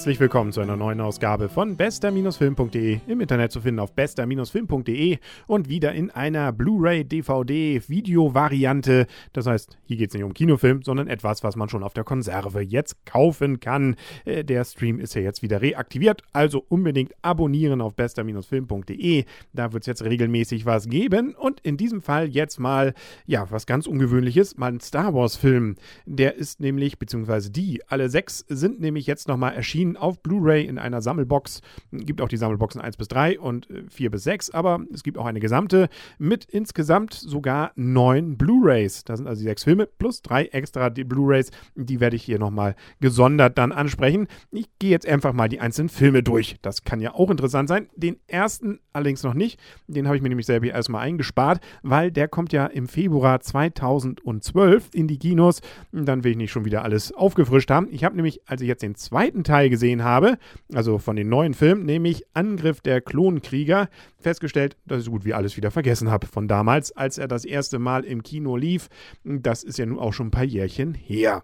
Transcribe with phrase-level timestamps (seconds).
[0.00, 3.00] Herzlich willkommen zu einer neuen Ausgabe von bester-film.de.
[3.06, 9.06] Im Internet zu finden auf bester-film.de und wieder in einer Blu-ray, DVD, Video-Variante.
[9.34, 12.04] Das heißt, hier geht es nicht um Kinofilm, sondern etwas, was man schon auf der
[12.04, 13.96] Konserve jetzt kaufen kann.
[14.24, 19.24] Äh, der Stream ist ja jetzt wieder reaktiviert, also unbedingt abonnieren auf bester-film.de.
[19.52, 22.94] Da wird es jetzt regelmäßig was geben und in diesem Fall jetzt mal,
[23.26, 25.76] ja, was ganz Ungewöhnliches, mal ein Star Wars-Film.
[26.06, 30.66] Der ist nämlich, beziehungsweise die, alle sechs sind nämlich jetzt nochmal erschienen erschienen auf Blu-ray
[30.66, 31.60] in einer Sammelbox.
[31.92, 35.18] Gibt auch die Sammelboxen 1 bis 3 und 4 äh, bis 6, aber es gibt
[35.18, 39.04] auch eine gesamte mit insgesamt sogar neun Blu-rays.
[39.04, 41.50] Da sind also die sechs Filme plus drei extra Blu-rays.
[41.74, 44.26] Die werde ich hier nochmal gesondert dann ansprechen.
[44.50, 46.56] Ich gehe jetzt einfach mal die einzelnen Filme durch.
[46.62, 47.88] Das kann ja auch interessant sein.
[47.96, 49.60] Den ersten allerdings noch nicht.
[49.86, 54.90] Den habe ich mir nämlich selber erstmal eingespart, weil der kommt ja im Februar 2012
[54.92, 55.60] in die Kinos.
[55.92, 57.88] Dann will ich nicht schon wieder alles aufgefrischt haben.
[57.90, 60.38] Ich habe nämlich, als ich jetzt den zweiten Teil gesehen habe,
[60.74, 65.34] also von den neuen Filmen, nämlich Angriff der Klonkrieger, festgestellt, dass ich so gut wie
[65.34, 68.88] alles wieder vergessen habe von damals, als er das erste Mal im Kino lief.
[69.24, 71.42] Das ist ja nun auch schon ein paar Jährchen her.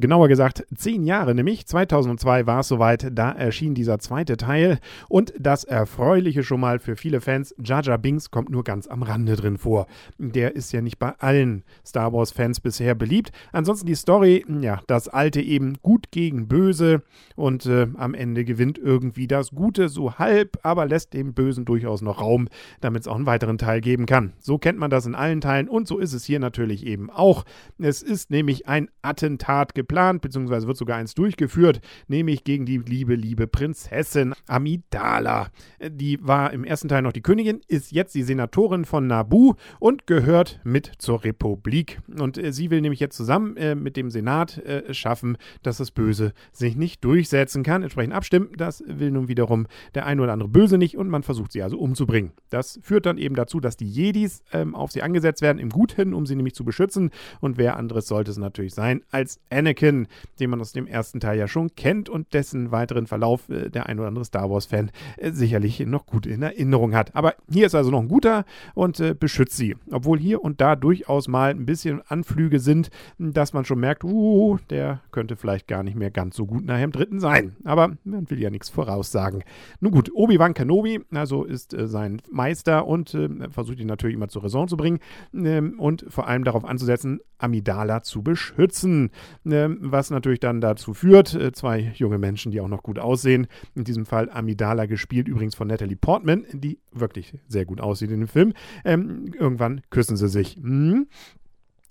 [0.00, 1.66] Genauer gesagt, zehn Jahre nämlich.
[1.66, 4.78] 2002 war es soweit, da erschien dieser zweite Teil.
[5.08, 9.34] Und das Erfreuliche schon mal für viele Fans, Jar Binks kommt nur ganz am Rande
[9.34, 9.88] drin vor.
[10.16, 13.32] Der ist ja nicht bei allen Star Wars-Fans bisher beliebt.
[13.50, 17.02] Ansonsten die Story, ja, das alte eben gut gegen böse.
[17.34, 22.02] Und äh, am Ende gewinnt irgendwie das Gute so halb, aber lässt dem Bösen durchaus
[22.02, 22.46] noch Raum,
[22.80, 24.32] damit es auch einen weiteren Teil geben kann.
[24.38, 27.44] So kennt man das in allen Teilen und so ist es hier natürlich eben auch.
[27.78, 32.78] Es ist nämlich ein Attentat geplant geplant, beziehungsweise wird sogar eins durchgeführt, nämlich gegen die
[32.78, 35.48] liebe, liebe Prinzessin Amidala.
[35.82, 40.06] Die war im ersten Teil noch die Königin, ist jetzt die Senatorin von Nabu und
[40.06, 42.00] gehört mit zur Republik.
[42.18, 45.90] Und äh, sie will nämlich jetzt zusammen äh, mit dem Senat äh, schaffen, dass das
[45.90, 47.82] Böse sich nicht durchsetzen kann.
[47.82, 51.52] Entsprechend abstimmen, das will nun wiederum der ein oder andere Böse nicht und man versucht
[51.52, 52.32] sie also umzubringen.
[52.50, 56.12] Das führt dann eben dazu, dass die Jedis ähm, auf sie angesetzt werden, im Guten,
[56.12, 57.10] um sie nämlich zu beschützen.
[57.40, 60.08] Und wer anderes sollte es natürlich sein als Anakin Anakin,
[60.40, 63.86] den man aus dem ersten Teil ja schon kennt und dessen weiteren Verlauf äh, der
[63.86, 67.14] ein oder andere Star Wars-Fan äh, sicherlich noch gut in Erinnerung hat.
[67.14, 68.44] Aber hier ist also noch ein guter
[68.74, 69.76] und äh, beschützt sie.
[69.90, 74.58] Obwohl hier und da durchaus mal ein bisschen Anflüge sind, dass man schon merkt, uh,
[74.70, 77.56] der könnte vielleicht gar nicht mehr ganz so gut nachher im dritten sein.
[77.64, 79.44] Aber man will ja nichts voraussagen.
[79.80, 83.16] Nun gut, Obi-Wan Kenobi, also ist sein Meister und
[83.50, 84.98] versucht ihn natürlich immer zur Raison zu bringen
[85.34, 89.10] ähm, und vor allem darauf anzusetzen, Amidala zu beschützen.
[89.46, 93.46] Ähm, was natürlich dann dazu führt, äh, zwei junge Menschen, die auch noch gut aussehen,
[93.74, 98.20] in diesem Fall Amidala gespielt, übrigens von Natalie Portman, die wirklich sehr gut aussieht in
[98.20, 98.52] dem Film,
[98.84, 100.56] ähm, irgendwann küssen sie sich.
[100.56, 101.06] Hm?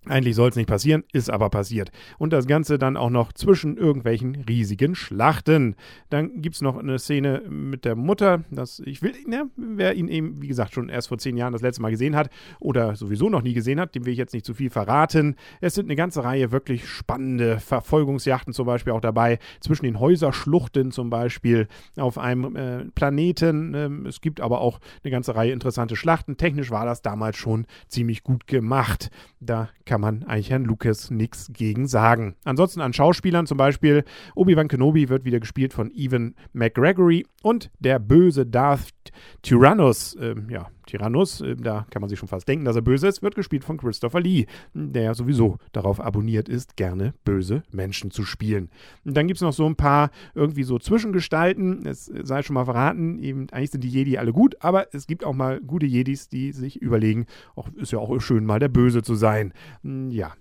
[0.06, 1.92] Eigentlich soll es nicht passieren, ist aber passiert.
[2.18, 5.76] Und das Ganze dann auch noch zwischen irgendwelchen riesigen Schlachten.
[6.10, 10.08] Dann gibt es noch eine Szene mit der Mutter, dass ich will, ne, wer ihn
[10.08, 13.30] eben, wie gesagt, schon erst vor zehn Jahren das letzte Mal gesehen hat oder sowieso
[13.30, 15.36] noch nie gesehen hat, dem will ich jetzt nicht zu viel verraten.
[15.60, 20.92] Es sind eine ganze Reihe wirklich spannende Verfolgungsjachten zum Beispiel auch dabei, zwischen den Häuserschluchten
[20.92, 23.74] zum Beispiel auf einem äh, Planeten.
[23.74, 26.38] Ähm, es gibt aber auch eine ganze Reihe interessante Schlachten.
[26.38, 29.10] Technisch war das damals schon ziemlich gut gemacht.
[29.40, 32.36] Da kann man eigentlich Herrn Lucas nichts gegen sagen.
[32.44, 34.04] Ansonsten an Schauspielern zum Beispiel
[34.36, 38.90] Obi-Wan Kenobi wird wieder gespielt von Evan McGregory und der böse Darth
[39.42, 43.08] Tyrannus, äh, ja, Tyrannus, äh, da kann man sich schon fast denken, dass er böse
[43.08, 48.24] ist, wird gespielt von Christopher Lee, der sowieso darauf abonniert ist, gerne böse Menschen zu
[48.24, 48.70] spielen.
[49.06, 52.66] Und dann gibt es noch so ein paar irgendwie so Zwischengestalten, es sei schon mal
[52.66, 56.30] verraten, eben, eigentlich sind die Jedi alle gut, aber es gibt auch mal gute Jedis,
[56.30, 57.26] die sich überlegen,
[57.56, 59.54] auch, ist ja auch schön mal der Böse zu sein.
[59.84, 60.34] Hm, ja,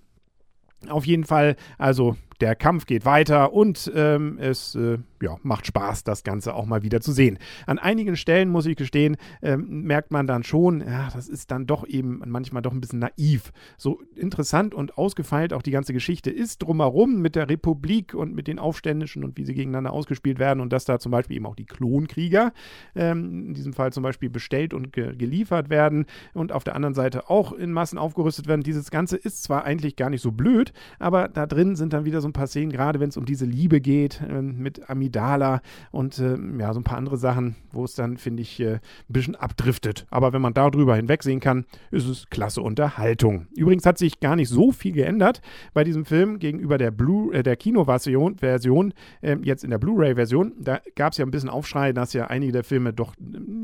[0.89, 6.05] auf jeden Fall, also der Kampf geht weiter und ähm, es äh, ja, macht Spaß,
[6.05, 7.39] das Ganze auch mal wieder zu sehen.
[7.67, 11.67] An einigen Stellen, muss ich gestehen, ähm, merkt man dann schon, ja, das ist dann
[11.67, 13.53] doch eben manchmal doch ein bisschen naiv.
[13.77, 18.47] So interessant und ausgefeilt auch die ganze Geschichte ist drumherum mit der Republik und mit
[18.47, 21.57] den Aufständischen und wie sie gegeneinander ausgespielt werden und dass da zum Beispiel eben auch
[21.57, 22.53] die Klonkrieger,
[22.95, 26.95] ähm, in diesem Fall zum Beispiel bestellt und ge geliefert werden und auf der anderen
[26.95, 28.63] Seite auch in Massen aufgerüstet werden.
[28.63, 32.21] Dieses Ganze ist zwar eigentlich gar nicht so blöd, aber da drin sind dann wieder
[32.21, 35.61] so ein paar Szenen, gerade wenn es um diese Liebe geht, äh, mit Amidala
[35.91, 38.81] und äh, ja, so ein paar andere Sachen, wo es dann, finde ich, äh, ein
[39.09, 40.07] bisschen abdriftet.
[40.11, 43.47] Aber wenn man darüber hinwegsehen kann, ist es klasse Unterhaltung.
[43.57, 45.41] Übrigens hat sich gar nicht so viel geändert
[45.75, 48.93] bei diesem Film gegenüber der, Blu äh, der Kinoversion, Version,
[49.23, 50.53] ähm, jetzt in der Blu-ray-Version.
[50.61, 53.15] Da gab es ja ein bisschen Aufschrei, dass ja einige der Filme doch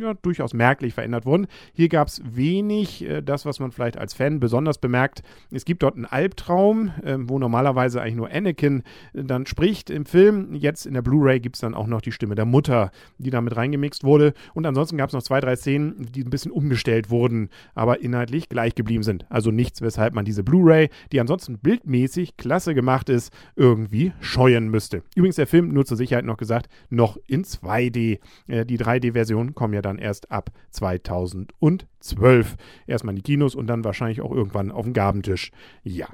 [0.02, 1.46] ja, durchaus merklich verändert wurden.
[1.72, 5.22] Hier gab es wenig, äh, das, was man vielleicht als Fan besonders bemerkt.
[5.50, 8.82] Es gibt dort einen Albtraum, ähm, wo normalerweise eigentlich nur Anakin
[9.14, 10.54] dann spricht im Film.
[10.54, 13.56] Jetzt in der Blu-ray gibt es dann auch noch die Stimme der Mutter, die damit
[13.56, 14.34] reingemixt wurde.
[14.54, 18.48] Und ansonsten gab es noch zwei, drei Szenen, die ein bisschen umgestellt wurden, aber inhaltlich
[18.48, 19.26] gleich geblieben sind.
[19.30, 25.02] Also nichts, weshalb man diese Blu-ray, die ansonsten bildmäßig klasse gemacht ist, irgendwie scheuen müsste.
[25.14, 28.18] Übrigens der Film, nur zur Sicherheit noch gesagt, noch in 2D.
[28.48, 32.56] Äh, die 3D-Versionen kommen ja dann erst ab 2012.
[32.86, 35.50] Erstmal in die Kinos und dann wahrscheinlich auch irgendwann auf den Gabentisch.
[35.82, 36.08] Ja.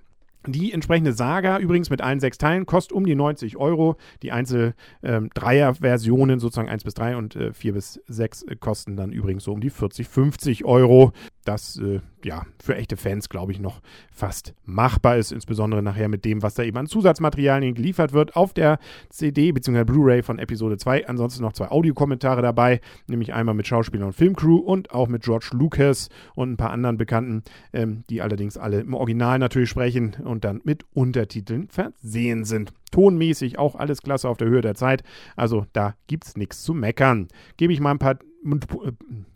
[0.47, 3.97] Die entsprechende Saga übrigens mit allen sechs Teilen kostet um die 90 Euro.
[4.23, 9.13] Die einzel ähm, sozusagen 1 bis 3 und äh, 4 bis 6, äh, kosten dann
[9.13, 11.13] übrigens so um die 40, 50 Euro.
[11.49, 13.81] Das äh, ja für echte Fans, glaube ich, noch
[14.13, 18.53] fast machbar ist, insbesondere nachher mit dem, was da eben an Zusatzmaterialien geliefert wird auf
[18.53, 18.79] der
[19.09, 19.85] CD bzw.
[19.85, 21.09] Blu-ray von Episode 2.
[21.09, 25.49] Ansonsten noch zwei Audiokommentare dabei, nämlich einmal mit Schauspielern und Filmcrew und auch mit George
[25.53, 30.45] Lucas und ein paar anderen Bekannten, ähm, die allerdings alle im Original natürlich sprechen und
[30.45, 32.75] dann mit Untertiteln versehen sind.
[32.91, 35.03] Tonmäßig auch alles klasse auf der Höhe der Zeit.
[35.35, 37.29] Also da gibt es nichts zu meckern.
[37.57, 38.19] Gebe ich mal ein paar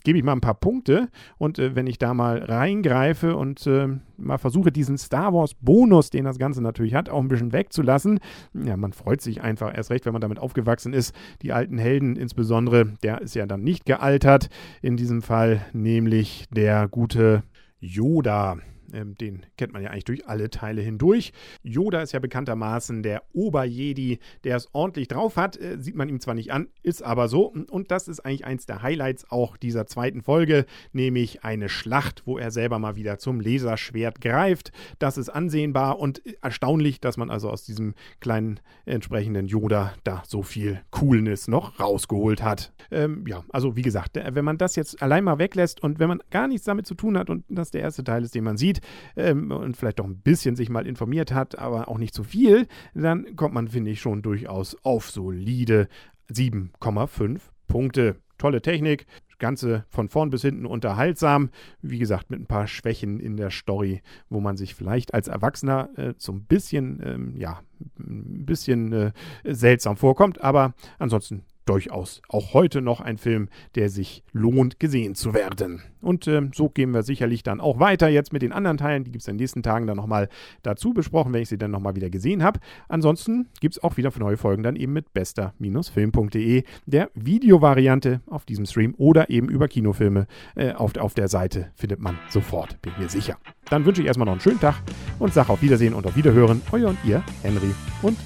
[0.04, 3.88] gebe ich mal ein paar Punkte und äh, wenn ich da mal reingreife und äh,
[4.16, 8.20] mal versuche, diesen Star Wars Bonus, den das Ganze natürlich hat, auch ein bisschen wegzulassen,
[8.54, 11.14] ja, man freut sich einfach erst recht, wenn man damit aufgewachsen ist.
[11.42, 14.48] Die alten Helden insbesondere, der ist ja dann nicht gealtert
[14.80, 17.42] in diesem Fall, nämlich der gute
[17.80, 18.58] Yoda.
[18.92, 21.32] Ähm, den kennt man ja eigentlich durch alle Teile hindurch.
[21.62, 25.58] Yoda ist ja bekanntermaßen der Oberjedi, der es ordentlich drauf hat.
[25.58, 27.46] Äh, sieht man ihm zwar nicht an, ist aber so.
[27.46, 32.38] Und das ist eigentlich eins der Highlights auch dieser zweiten Folge, nämlich eine Schlacht, wo
[32.38, 34.72] er selber mal wieder zum Laserschwert greift.
[34.98, 40.42] Das ist ansehnbar und erstaunlich, dass man also aus diesem kleinen entsprechenden Yoda da so
[40.42, 42.72] viel Coolness noch rausgeholt hat.
[42.90, 46.22] Ähm, ja, also wie gesagt, wenn man das jetzt allein mal weglässt und wenn man
[46.30, 48.80] gar nichts damit zu tun hat und das der erste Teil ist, den man sieht,
[49.16, 52.66] ähm, und vielleicht auch ein bisschen sich mal informiert hat, aber auch nicht zu viel,
[52.94, 55.88] dann kommt man, finde ich, schon durchaus auf solide
[56.30, 58.16] 7,5 Punkte.
[58.38, 59.06] Tolle Technik,
[59.42, 61.50] Ganze von vorn bis hinten unterhaltsam.
[61.82, 64.00] Wie gesagt, mit ein paar Schwächen in der Story,
[64.30, 67.60] wo man sich vielleicht als Erwachsener äh, so ein bisschen, ähm, ja,
[67.98, 69.12] ein bisschen äh,
[69.42, 70.40] seltsam vorkommt.
[70.42, 75.82] Aber ansonsten durchaus auch heute noch ein Film, der sich lohnt, gesehen zu werden.
[76.00, 79.04] Und äh, so gehen wir sicherlich dann auch weiter jetzt mit den anderen Teilen.
[79.04, 80.28] Die gibt es in den nächsten Tagen dann nochmal
[80.62, 82.60] dazu besprochen, wenn ich sie dann nochmal wieder gesehen habe.
[82.88, 88.66] Ansonsten gibt es auch wieder neue Folgen dann eben mit bester-film.de, der Videovariante auf diesem
[88.66, 93.08] Stream oder eben über Kinofilme äh, auf, auf der Seite findet man sofort, bin mir
[93.08, 93.38] sicher.
[93.70, 94.82] Dann wünsche ich erstmal noch einen schönen Tag
[95.18, 96.60] und sage auf Wiedersehen und auf Wiederhören.
[96.72, 97.70] Euer und ihr, Henry
[98.02, 98.18] und.